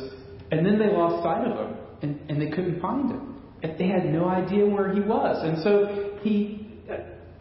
And 0.51 0.67
then 0.67 0.79
they 0.79 0.89
lost 0.89 1.23
sight 1.23 1.47
of 1.47 1.59
him 1.59 1.77
and, 2.03 2.31
and 2.31 2.41
they 2.41 2.51
couldn't 2.51 2.81
find 2.81 3.11
him. 3.11 3.37
And 3.63 3.79
they 3.79 3.89
had 3.89 4.07
no 4.07 4.29
idea 4.29 4.67
where 4.67 4.93
he 4.93 5.01
was. 5.01 5.37
And 5.43 5.63
so 5.63 6.19
he, 6.23 6.69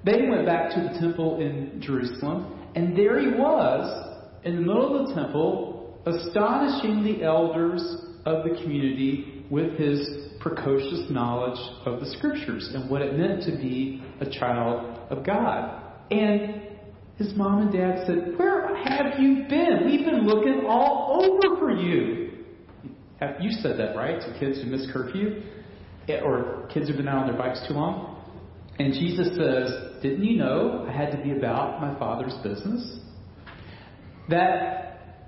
they 0.03 0.27
went 0.29 0.45
back 0.45 0.73
to 0.75 0.81
the 0.81 0.99
temple 0.99 1.41
in 1.41 1.81
Jerusalem, 1.81 2.69
and 2.75 2.95
there 2.97 3.19
he 3.19 3.27
was 3.27 4.19
in 4.43 4.55
the 4.55 4.61
middle 4.61 4.99
of 4.99 5.07
the 5.07 5.15
temple, 5.15 5.99
astonishing 6.05 7.03
the 7.03 7.23
elders 7.23 7.81
of 8.25 8.43
the 8.43 8.61
community 8.61 9.45
with 9.49 9.77
his 9.77 10.24
precocious 10.45 11.09
knowledge 11.09 11.59
of 11.87 11.99
the 11.99 12.05
scriptures 12.17 12.69
and 12.75 12.87
what 12.87 13.01
it 13.01 13.17
meant 13.17 13.41
to 13.41 13.51
be 13.51 14.03
a 14.21 14.29
child 14.29 14.99
of 15.09 15.25
God. 15.25 15.81
And 16.11 16.61
his 17.17 17.33
mom 17.35 17.63
and 17.63 17.73
dad 17.73 18.05
said, 18.05 18.37
Where 18.37 18.75
have 18.75 19.19
you 19.19 19.45
been? 19.49 19.85
We've 19.85 20.05
been 20.05 20.27
looking 20.27 20.65
all 20.67 21.19
over 21.23 21.57
for 21.57 21.71
you. 21.71 22.31
You 23.41 23.51
said 23.61 23.79
that, 23.79 23.95
right? 23.95 24.21
To 24.21 24.39
kids 24.39 24.61
who 24.61 24.69
miss 24.69 24.85
curfew? 24.93 25.41
Eh, 26.07 26.19
or 26.23 26.69
kids 26.71 26.87
who've 26.87 26.97
been 26.97 27.07
out 27.07 27.23
on 27.23 27.27
their 27.27 27.37
bikes 27.37 27.65
too 27.67 27.73
long. 27.73 28.23
And 28.77 28.93
Jesus 28.93 29.29
says, 29.29 30.01
Didn't 30.03 30.23
you 30.23 30.37
know 30.37 30.85
I 30.87 30.91
had 30.91 31.09
to 31.11 31.23
be 31.23 31.31
about 31.31 31.81
my 31.81 31.97
Father's 31.97 32.35
business? 32.43 32.99
That 34.29 35.25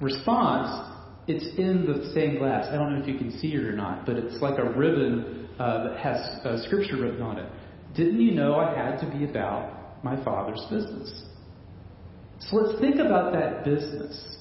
response, 0.00 0.87
it's 1.28 1.58
in 1.58 1.84
the 1.84 2.10
stained 2.10 2.38
glass. 2.38 2.66
I 2.70 2.76
don't 2.76 2.94
know 2.94 3.02
if 3.02 3.06
you 3.06 3.18
can 3.18 3.38
see 3.38 3.52
it 3.52 3.62
or 3.62 3.72
not, 3.72 4.06
but 4.06 4.16
it's 4.16 4.40
like 4.40 4.58
a 4.58 4.70
ribbon 4.70 5.48
uh, 5.58 5.84
that 5.84 5.98
has 5.98 6.16
uh, 6.44 6.64
scripture 6.64 6.96
written 6.96 7.20
on 7.20 7.38
it. 7.38 7.52
Didn't 7.94 8.20
you 8.20 8.32
know 8.32 8.56
I 8.56 8.74
had 8.74 8.98
to 9.00 9.18
be 9.18 9.24
about 9.24 10.02
my 10.02 10.22
Father's 10.24 10.64
business? 10.70 11.24
So 12.40 12.56
let's 12.56 12.80
think 12.80 12.96
about 12.96 13.34
that 13.34 13.64
business 13.64 14.36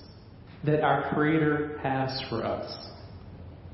that 0.63 0.81
our 0.81 1.13
Creator 1.13 1.79
has 1.83 2.21
for 2.29 2.45
us 2.45 2.71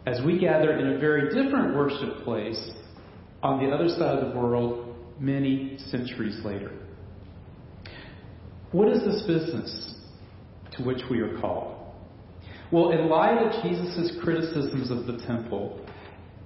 as 0.05 0.19
we 0.25 0.39
gather 0.39 0.77
in 0.77 0.95
a 0.95 0.99
very 0.99 1.29
different 1.29 1.75
worship 1.75 2.23
place 2.23 2.71
on 3.43 3.63
the 3.63 3.71
other 3.71 3.89
side 3.89 4.17
of 4.17 4.33
the 4.33 4.39
world 4.39 4.95
many 5.19 5.77
centuries 5.89 6.39
later. 6.43 6.71
What 8.71 8.89
is 8.89 9.03
this 9.03 9.21
business 9.27 9.95
to 10.77 10.83
which 10.83 11.01
we 11.11 11.19
are 11.19 11.39
called? 11.39 11.82
Well, 12.73 12.89
in 12.89 13.07
light 13.07 13.37
of 13.37 13.61
Jesus' 13.61 14.17
criticisms 14.23 14.89
of 14.89 15.05
the 15.05 15.23
temple, 15.27 15.79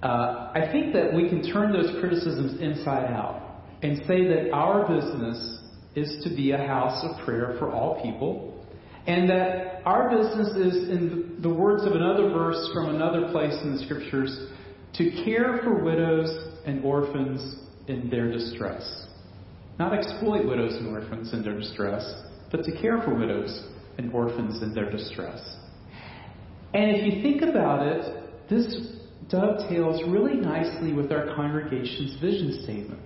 uh, 0.02 0.52
I 0.54 0.68
think 0.70 0.92
that 0.92 1.14
we 1.14 1.26
can 1.26 1.42
turn 1.50 1.72
those 1.72 1.98
criticisms 2.00 2.60
inside 2.60 3.10
out 3.10 3.64
and 3.82 3.96
say 4.06 4.28
that 4.28 4.50
our 4.52 4.86
business 4.86 5.60
is 5.94 6.22
to 6.24 6.28
be 6.28 6.50
a 6.50 6.58
house 6.58 7.02
of 7.02 7.24
prayer 7.24 7.56
for 7.58 7.72
all 7.72 8.02
people 8.02 8.62
and 9.06 9.30
that 9.30 9.80
our 9.86 10.10
business 10.10 10.48
is, 10.48 10.90
in 10.90 11.38
the 11.40 11.48
words 11.48 11.84
of 11.86 11.92
another 11.92 12.28
verse 12.28 12.68
from 12.74 12.94
another 12.94 13.32
place 13.32 13.54
in 13.64 13.78
the 13.78 13.84
scriptures, 13.84 14.48
to 14.96 15.10
care 15.24 15.60
for 15.64 15.82
widows 15.82 16.28
and 16.66 16.84
orphans 16.84 17.56
in 17.86 18.10
their 18.10 18.30
distress. 18.30 19.06
Not 19.78 19.94
exploit 19.94 20.46
widows 20.46 20.74
and 20.74 20.88
orphans 20.88 21.32
in 21.32 21.42
their 21.42 21.58
distress, 21.58 22.04
but 22.50 22.64
to 22.64 22.82
care 22.82 23.00
for 23.00 23.14
widows 23.14 23.66
and 23.96 24.12
orphans 24.12 24.62
in 24.62 24.74
their 24.74 24.90
distress. 24.90 25.40
And 26.74 26.96
if 26.96 27.06
you 27.06 27.22
think 27.22 27.42
about 27.42 27.86
it, 27.86 28.48
this 28.48 28.66
dovetails 29.28 30.02
really 30.08 30.34
nicely 30.34 30.92
with 30.92 31.12
our 31.12 31.34
congregation's 31.34 32.20
vision 32.20 32.60
statement. 32.64 33.00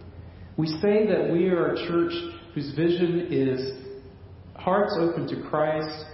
We 0.57 0.67
say 0.67 1.07
that 1.07 1.31
we 1.33 1.49
are 1.49 1.75
a 1.75 1.89
church 1.89 2.13
whose 2.55 2.75
vision 2.75 3.29
is 3.31 3.83
hearts 4.57 4.95
open 5.01 5.27
to 5.29 5.49
Christ, 5.49 6.05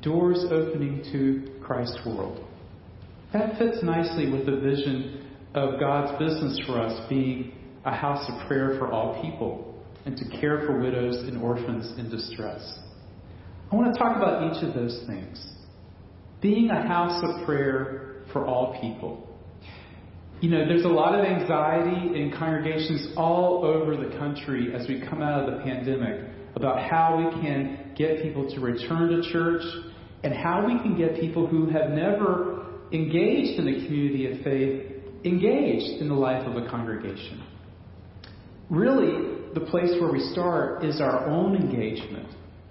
doors 0.00 0.44
opening 0.50 1.02
to 1.12 1.60
Christ's 1.62 1.98
world. 2.06 2.44
That 3.32 3.58
fits 3.58 3.82
nicely 3.82 4.30
with 4.30 4.46
the 4.46 4.56
vision 4.56 5.28
of 5.54 5.78
God's 5.78 6.18
business 6.18 6.58
for 6.66 6.80
us 6.80 7.08
being 7.08 7.52
a 7.84 7.94
house 7.94 8.24
of 8.28 8.46
prayer 8.46 8.76
for 8.78 8.90
all 8.90 9.20
people 9.22 9.82
and 10.04 10.16
to 10.16 10.40
care 10.40 10.66
for 10.66 10.80
widows 10.80 11.16
and 11.28 11.42
orphans 11.42 11.98
in 11.98 12.10
distress. 12.10 12.78
I 13.70 13.76
want 13.76 13.92
to 13.92 13.98
talk 13.98 14.16
about 14.16 14.52
each 14.56 14.62
of 14.64 14.74
those 14.74 15.04
things. 15.06 15.52
Being 16.42 16.70
a 16.70 16.86
house 16.86 17.22
of 17.24 17.46
prayer 17.46 18.16
for 18.32 18.46
all 18.46 18.78
people. 18.80 19.28
You 20.40 20.50
know, 20.50 20.66
there's 20.66 20.84
a 20.84 20.88
lot 20.88 21.16
of 21.16 21.24
anxiety 21.24 22.20
in 22.20 22.34
congregations 22.36 23.14
all 23.16 23.64
over 23.64 23.96
the 23.96 24.18
country 24.18 24.74
as 24.74 24.88
we 24.88 25.00
come 25.08 25.22
out 25.22 25.48
of 25.48 25.54
the 25.54 25.62
pandemic 25.62 26.28
about 26.56 26.90
how 26.90 27.16
we 27.16 27.40
can 27.40 27.94
get 27.96 28.22
people 28.22 28.50
to 28.50 28.60
return 28.60 29.10
to 29.10 29.32
church 29.32 29.62
and 30.24 30.34
how 30.34 30.66
we 30.66 30.78
can 30.82 30.98
get 30.98 31.20
people 31.20 31.46
who 31.46 31.66
have 31.70 31.90
never 31.90 32.66
engaged 32.92 33.58
in 33.58 33.66
the 33.66 33.86
community 33.86 34.32
of 34.32 34.42
faith 34.42 34.92
engaged 35.24 36.00
in 36.00 36.08
the 36.08 36.14
life 36.14 36.44
of 36.46 36.56
a 36.56 36.68
congregation. 36.68 37.42
Really, 38.68 39.38
the 39.54 39.60
place 39.60 39.90
where 40.00 40.10
we 40.10 40.20
start 40.32 40.84
is 40.84 41.00
our 41.00 41.28
own 41.28 41.54
engagement 41.54 42.28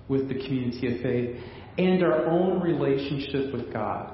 with 0.10 0.28
the 0.28 0.36
community 0.36 0.94
of 0.94 1.02
faith 1.02 1.38
and 1.78 2.04
our 2.04 2.26
own 2.26 2.62
relationship 2.62 3.54
with 3.54 3.72
God. 3.72 4.12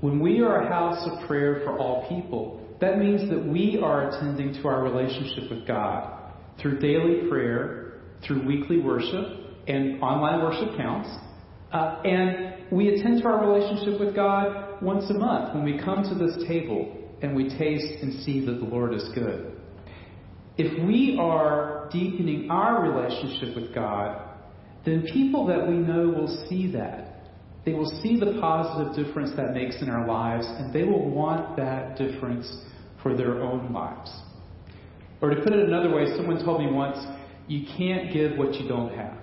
When 0.00 0.20
we 0.20 0.40
are 0.40 0.62
a 0.62 0.68
house 0.68 1.08
of 1.10 1.26
prayer 1.26 1.62
for 1.64 1.78
all 1.78 2.08
people, 2.08 2.60
that 2.80 2.98
means 2.98 3.28
that 3.30 3.44
we 3.44 3.80
are 3.82 4.10
attending 4.10 4.52
to 4.54 4.68
our 4.68 4.82
relationship 4.82 5.50
with 5.50 5.66
God 5.66 6.32
through 6.60 6.80
daily 6.80 7.28
prayer 7.28 7.84
through 8.26 8.46
weekly 8.46 8.80
worship, 8.80 9.40
and 9.66 10.02
online 10.02 10.42
worship 10.42 10.76
counts. 10.76 11.08
Uh, 11.72 12.00
and 12.04 12.70
we 12.70 12.88
attend 12.88 13.22
to 13.22 13.28
our 13.28 13.46
relationship 13.46 14.00
with 14.00 14.14
God 14.14 14.82
once 14.82 15.08
a 15.10 15.14
month 15.14 15.54
when 15.54 15.64
we 15.64 15.78
come 15.78 16.02
to 16.02 16.14
this 16.14 16.46
table 16.46 16.96
and 17.22 17.34
we 17.34 17.48
taste 17.58 18.02
and 18.02 18.22
see 18.22 18.44
that 18.44 18.52
the 18.52 18.64
Lord 18.64 18.94
is 18.94 19.08
good. 19.14 19.52
If 20.56 20.86
we 20.86 21.18
are 21.20 21.88
deepening 21.92 22.50
our 22.50 22.82
relationship 22.82 23.56
with 23.56 23.74
God, 23.74 24.33
then 24.84 25.02
people 25.12 25.46
that 25.46 25.66
we 25.66 25.74
know 25.74 26.08
will 26.08 26.46
see 26.48 26.70
that. 26.72 27.10
They 27.64 27.72
will 27.72 27.90
see 28.02 28.20
the 28.20 28.38
positive 28.40 29.06
difference 29.06 29.30
that 29.36 29.54
makes 29.54 29.80
in 29.80 29.88
our 29.88 30.06
lives, 30.06 30.46
and 30.46 30.72
they 30.72 30.84
will 30.84 31.08
want 31.08 31.56
that 31.56 31.96
difference 31.96 32.46
for 33.02 33.16
their 33.16 33.40
own 33.40 33.72
lives. 33.72 34.10
Or 35.22 35.30
to 35.30 35.36
put 35.42 35.52
it 35.52 35.66
another 35.66 35.94
way, 35.94 36.06
someone 36.16 36.44
told 36.44 36.60
me 36.60 36.70
once, 36.70 36.98
you 37.48 37.66
can't 37.78 38.12
give 38.12 38.36
what 38.36 38.54
you 38.54 38.68
don't 38.68 38.94
have. 38.94 39.18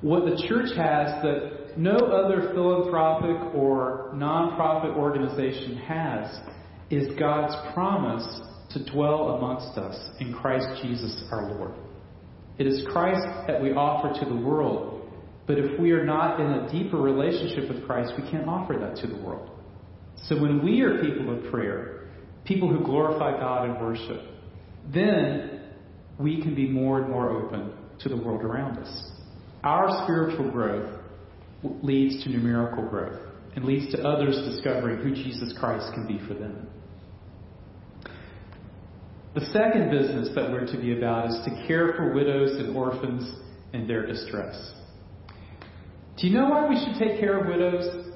What 0.00 0.24
the 0.24 0.44
church 0.48 0.76
has 0.76 1.22
that 1.22 1.78
no 1.78 1.96
other 1.96 2.52
philanthropic 2.52 3.54
or 3.54 4.12
nonprofit 4.14 4.96
organization 4.96 5.76
has 5.78 6.40
is 6.90 7.18
God's 7.18 7.54
promise 7.72 8.26
to 8.70 8.84
dwell 8.92 9.36
amongst 9.36 9.78
us 9.78 9.96
in 10.20 10.34
Christ 10.34 10.66
Jesus 10.82 11.24
our 11.30 11.52
Lord. 11.52 11.74
It 12.58 12.66
is 12.66 12.86
Christ 12.92 13.26
that 13.46 13.60
we 13.60 13.72
offer 13.72 14.18
to 14.20 14.28
the 14.28 14.36
world, 14.36 15.08
but 15.46 15.58
if 15.58 15.78
we 15.78 15.90
are 15.92 16.04
not 16.04 16.40
in 16.40 16.46
a 16.46 16.72
deeper 16.72 16.96
relationship 16.96 17.68
with 17.68 17.84
Christ, 17.86 18.12
we 18.16 18.30
can't 18.30 18.48
offer 18.48 18.74
that 18.78 18.96
to 19.02 19.06
the 19.06 19.16
world. 19.16 19.50
So 20.28 20.40
when 20.40 20.64
we 20.64 20.80
are 20.82 21.02
people 21.02 21.36
of 21.36 21.50
prayer, 21.50 22.08
people 22.44 22.68
who 22.68 22.84
glorify 22.84 23.38
God 23.38 23.68
and 23.68 23.80
worship, 23.80 24.22
then 24.92 25.62
we 26.18 26.40
can 26.42 26.54
be 26.54 26.68
more 26.68 27.00
and 27.00 27.10
more 27.10 27.30
open 27.30 27.72
to 28.00 28.08
the 28.08 28.16
world 28.16 28.42
around 28.42 28.78
us. 28.78 29.10
Our 29.64 30.04
spiritual 30.04 30.50
growth 30.50 31.00
leads 31.82 32.22
to 32.24 32.30
numerical 32.30 32.86
growth 32.88 33.20
and 33.56 33.64
leads 33.64 33.90
to 33.92 34.02
others 34.02 34.36
discovering 34.48 34.98
who 34.98 35.14
Jesus 35.14 35.54
Christ 35.58 35.92
can 35.94 36.06
be 36.06 36.18
for 36.26 36.34
them. 36.34 36.68
The 39.34 39.46
second 39.46 39.90
business 39.90 40.28
that 40.36 40.50
we're 40.52 40.64
to 40.64 40.76
be 40.78 40.96
about 40.96 41.28
is 41.28 41.40
to 41.44 41.66
care 41.66 41.92
for 41.94 42.14
widows 42.14 42.56
and 42.56 42.76
orphans 42.76 43.28
in 43.72 43.86
their 43.88 44.06
distress. 44.06 44.72
Do 46.16 46.28
you 46.28 46.34
know 46.34 46.48
why 46.48 46.68
we 46.68 46.76
should 46.76 46.96
take 46.96 47.18
care 47.18 47.40
of 47.40 47.48
widows? 47.48 48.12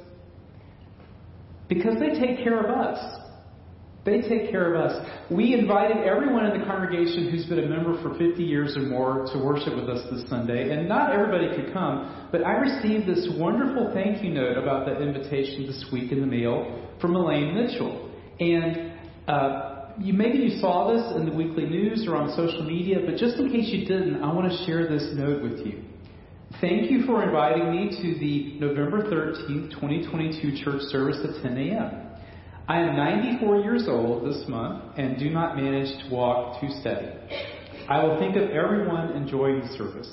Because 1.69 1.97
they 1.99 2.11
take 2.11 2.45
care 2.45 2.61
of 2.61 2.67
us. 2.67 3.19
They 4.05 4.23
take 4.23 4.51
care 4.51 4.73
of 4.73 4.81
us. 4.81 5.11
We 5.29 5.55
invited 5.55 5.99
everyone 5.99 6.47
in 6.47 6.61
the 6.61 6.65
congregation 6.65 7.31
who's 7.31 7.47
been 7.47 7.59
a 7.59 7.69
member 7.69 8.01
for 8.01 8.17
50 8.17 8.43
years 8.43 8.77
or 8.77 8.83
more 8.83 9.27
to 9.33 9.39
worship 9.45 9.75
with 9.75 9.89
us 9.89 10.07
this 10.13 10.31
Sunday, 10.31 10.71
and 10.71 10.89
not 10.89 11.13
everybody 11.13 11.49
could 11.55 11.75
come, 11.75 12.29
but 12.31 12.45
I 12.45 12.53
received 12.53 13.09
this 13.09 13.29
wonderful 13.37 13.91
thank 13.93 14.23
you 14.23 14.31
note 14.31 14.57
about 14.57 14.87
the 14.87 15.03
invitation 15.03 15.67
this 15.67 15.85
week 15.93 16.13
in 16.13 16.21
the 16.21 16.27
mail 16.27 16.89
from 17.01 17.17
Elaine 17.17 17.55
Mitchell. 17.57 18.09
And 18.39 18.93
uh, 19.27 19.78
you 20.01 20.13
maybe 20.13 20.39
you 20.39 20.61
saw 20.61 20.93
this 20.93 21.17
in 21.17 21.27
the 21.27 21.33
weekly 21.35 21.67
news 21.67 22.07
or 22.07 22.17
on 22.17 22.35
social 22.37 22.65
media, 22.65 22.99
but 23.05 23.17
just 23.17 23.37
in 23.37 23.51
case 23.51 23.69
you 23.69 23.87
didn't, 23.87 24.23
I 24.23 24.33
want 24.33 24.51
to 24.51 24.65
share 24.65 24.89
this 24.89 25.11
note 25.15 25.43
with 25.43 25.67
you. 25.67 25.83
Thank 26.61 26.91
you 26.91 27.05
for 27.05 27.23
inviting 27.23 27.71
me 27.71 27.91
to 27.91 28.19
the 28.19 28.59
November 28.59 29.03
13th, 29.03 29.71
2022 29.71 30.65
church 30.65 30.83
service 30.91 31.19
at 31.23 31.43
10 31.43 31.57
a.m. 31.57 32.07
I 32.67 32.81
am 32.81 32.97
94 32.97 33.61
years 33.61 33.85
old 33.89 34.27
this 34.27 34.49
month 34.49 34.99
and 34.99 35.19
do 35.19 35.31
not 35.31 35.57
manage 35.57 35.89
to 36.03 36.15
walk 36.15 36.61
too 36.61 36.69
steady. 36.81 37.13
I 37.89 38.05
will 38.05 38.19
think 38.19 38.37
of 38.37 38.51
everyone 38.51 39.13
enjoying 39.13 39.61
the 39.61 39.69
service. 39.79 40.11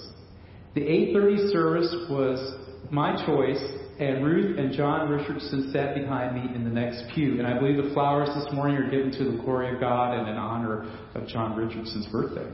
The 0.74 0.82
8:30 0.82 1.51
service 1.51 1.96
was 2.10 2.56
my 2.92 3.15
choice, 3.25 3.63
and 4.00 4.25
Ruth 4.25 4.60
and 4.60 4.74
John 4.74 5.10
Richardson 5.10 5.72
sat 5.72 5.96
behind 5.96 6.36
me 6.36 6.54
in 6.54 6.64
the 6.66 6.70
next 6.70 7.04
pew. 7.14 7.40
And 7.40 7.48
I 7.48 7.58
believe 7.58 7.82
the 7.82 7.94
flowers 7.94 8.30
this 8.36 8.54
morning 8.54 8.78
are 8.78 8.90
given 8.90 9.12
to 9.12 9.32
the 9.32 9.38
glory 9.42 9.74
of 9.74 9.80
God 9.80 10.18
and 10.18 10.28
in 10.28 10.36
honor 10.36 10.86
of 11.14 11.28
John 11.28 11.56
Richardson's 11.56 12.08
birthday. 12.08 12.50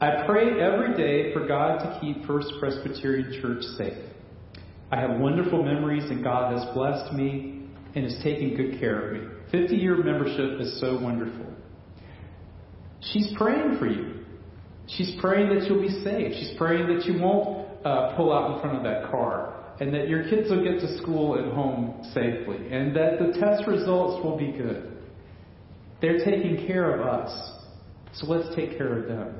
I 0.00 0.24
pray 0.26 0.60
every 0.60 0.96
day 0.96 1.32
for 1.32 1.46
God 1.46 1.78
to 1.78 2.00
keep 2.00 2.24
First 2.26 2.52
Presbyterian 2.58 3.40
Church 3.40 3.62
safe. 3.76 3.98
I 4.90 4.98
have 5.00 5.20
wonderful 5.20 5.62
memories, 5.62 6.04
and 6.10 6.24
God 6.24 6.56
has 6.56 6.74
blessed 6.74 7.12
me 7.12 7.62
and 7.94 8.04
is 8.04 8.18
taking 8.24 8.56
good 8.56 8.80
care 8.80 9.08
of 9.08 9.12
me. 9.12 9.28
50 9.52 9.76
year 9.76 9.96
membership 10.02 10.60
is 10.60 10.80
so 10.80 10.98
wonderful. 11.00 11.46
She's 13.12 13.32
praying 13.36 13.78
for 13.78 13.86
you. 13.86 14.24
She's 14.88 15.14
praying 15.20 15.54
that 15.54 15.68
you'll 15.68 15.80
be 15.80 16.02
saved. 16.02 16.34
She's 16.34 16.54
praying 16.58 16.88
that 16.88 17.04
you 17.04 17.20
won't 17.20 17.68
uh, 17.84 18.16
pull 18.16 18.32
out 18.32 18.54
in 18.54 18.60
front 18.60 18.76
of 18.78 18.82
that 18.82 19.10
car 19.10 19.49
and 19.80 19.94
that 19.94 20.08
your 20.08 20.24
kids 20.28 20.50
will 20.50 20.62
get 20.62 20.78
to 20.80 20.98
school 20.98 21.36
and 21.36 21.52
home 21.52 22.02
safely 22.12 22.70
and 22.70 22.94
that 22.94 23.18
the 23.18 23.38
test 23.40 23.66
results 23.66 24.22
will 24.22 24.36
be 24.36 24.52
good. 24.52 24.98
They're 26.00 26.24
taking 26.24 26.66
care 26.66 26.94
of 26.94 27.06
us. 27.06 27.52
So 28.14 28.26
let's 28.26 28.54
take 28.54 28.76
care 28.76 28.98
of 28.98 29.08
them. 29.08 29.34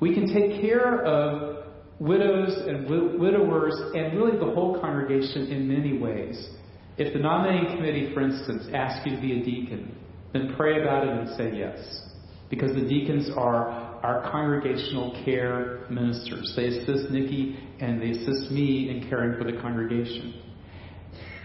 We 0.00 0.14
can 0.14 0.32
take 0.32 0.60
care 0.62 1.04
of 1.04 1.66
widows 1.98 2.56
and 2.66 2.88
widowers 3.20 3.74
and 3.94 4.16
really 4.16 4.38
the 4.38 4.52
whole 4.54 4.80
congregation 4.80 5.48
in 5.48 5.68
many 5.68 5.98
ways. 5.98 6.48
If 6.96 7.12
the 7.12 7.18
nominating 7.18 7.76
committee, 7.76 8.12
for 8.14 8.22
instance, 8.22 8.64
asks 8.74 9.06
you 9.06 9.16
to 9.16 9.22
be 9.22 9.40
a 9.40 9.44
deacon, 9.44 9.94
then 10.32 10.54
pray 10.56 10.80
about 10.80 11.06
it 11.06 11.10
and 11.10 11.28
say 11.36 11.58
yes. 11.58 11.78
Because 12.48 12.74
the 12.74 12.86
deacons 12.86 13.30
are 13.36 13.79
our 14.02 14.30
congregational 14.30 15.22
care 15.24 15.80
ministers. 15.90 16.52
They 16.56 16.66
assist 16.66 17.10
Nikki 17.10 17.58
and 17.80 18.00
they 18.00 18.10
assist 18.10 18.50
me 18.50 18.90
in 18.90 19.08
caring 19.08 19.38
for 19.38 19.50
the 19.50 19.60
congregation. 19.60 20.42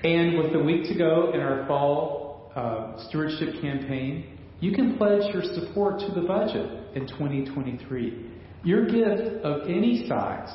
And 0.03 0.37
with 0.37 0.53
a 0.55 0.63
week 0.63 0.85
to 0.85 0.97
go 0.97 1.31
in 1.33 1.39
our 1.39 1.65
fall 1.67 2.51
uh, 2.55 3.07
stewardship 3.09 3.61
campaign, 3.61 4.37
you 4.59 4.71
can 4.71 4.97
pledge 4.97 5.33
your 5.33 5.43
support 5.43 5.99
to 5.99 6.11
the 6.13 6.25
budget 6.25 6.95
in 6.95 7.07
2023. 7.07 8.31
Your 8.63 8.85
gift 8.85 9.43
of 9.43 9.67
any 9.69 10.07
size 10.07 10.49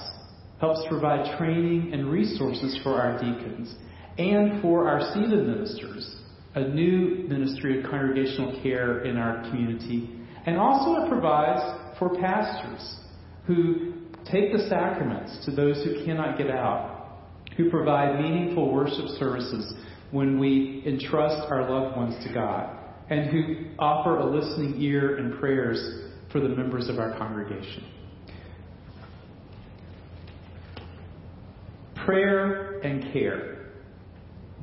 helps 0.60 0.80
provide 0.88 1.38
training 1.38 1.92
and 1.92 2.10
resources 2.10 2.78
for 2.82 3.00
our 3.00 3.18
deacons 3.18 3.74
and 4.18 4.60
for 4.60 4.88
our 4.88 5.12
seated 5.14 5.46
ministers, 5.46 6.16
a 6.54 6.60
new 6.60 7.26
ministry 7.28 7.78
of 7.78 7.90
congregational 7.90 8.60
care 8.62 9.04
in 9.04 9.16
our 9.16 9.42
community. 9.50 10.10
And 10.46 10.58
also 10.58 11.04
it 11.04 11.08
provides 11.08 11.79
for 12.00 12.16
pastors 12.18 12.96
who 13.46 13.92
take 14.24 14.52
the 14.52 14.66
sacraments 14.68 15.44
to 15.44 15.52
those 15.52 15.76
who 15.84 16.04
cannot 16.04 16.36
get 16.36 16.50
out, 16.50 17.18
who 17.56 17.70
provide 17.70 18.18
meaningful 18.18 18.72
worship 18.72 19.06
services 19.18 19.74
when 20.10 20.40
we 20.40 20.82
entrust 20.86 21.46
our 21.50 21.70
loved 21.70 21.96
ones 21.96 22.24
to 22.26 22.32
God, 22.32 22.76
and 23.10 23.30
who 23.30 23.66
offer 23.78 24.18
a 24.18 24.26
listening 24.26 24.80
ear 24.80 25.18
and 25.18 25.38
prayers 25.38 26.10
for 26.32 26.40
the 26.40 26.48
members 26.48 26.88
of 26.88 26.98
our 26.98 27.16
congregation. 27.18 27.84
Prayer 32.06 32.80
and 32.80 33.12
care. 33.12 33.72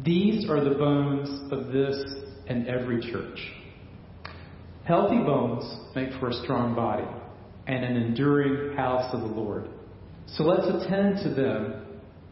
These 0.04 0.50
are 0.50 0.64
the 0.64 0.76
bones 0.76 1.52
of 1.52 1.72
this 1.72 2.04
and 2.48 2.68
every 2.68 3.00
church. 3.12 3.40
Healthy 4.86 5.18
bones 5.18 5.94
make 5.96 6.18
for 6.20 6.30
a 6.30 6.34
strong 6.34 6.74
body 6.74 7.06
and 7.68 7.84
an 7.84 7.98
enduring 7.98 8.76
house 8.76 9.14
of 9.14 9.22
the 9.22 9.28
Lord. 9.28 9.68
So 10.28 10.44
let's 10.44 10.68
attend 10.68 11.24
to 11.24 11.30
them. 11.30 11.86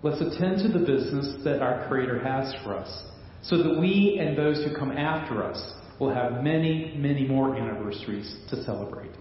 Let's 0.03 0.21
attend 0.21 0.59
to 0.59 0.67
the 0.77 0.85
business 0.85 1.43
that 1.43 1.61
our 1.61 1.87
Creator 1.87 2.19
has 2.19 2.53
for 2.63 2.75
us 2.75 3.03
so 3.41 3.57
that 3.57 3.79
we 3.79 4.17
and 4.19 4.37
those 4.37 4.63
who 4.63 4.75
come 4.75 4.91
after 4.91 5.43
us 5.43 5.73
will 5.99 6.13
have 6.13 6.43
many, 6.43 6.93
many 6.97 7.27
more 7.27 7.55
anniversaries 7.55 8.35
to 8.49 8.63
celebrate. 8.63 9.11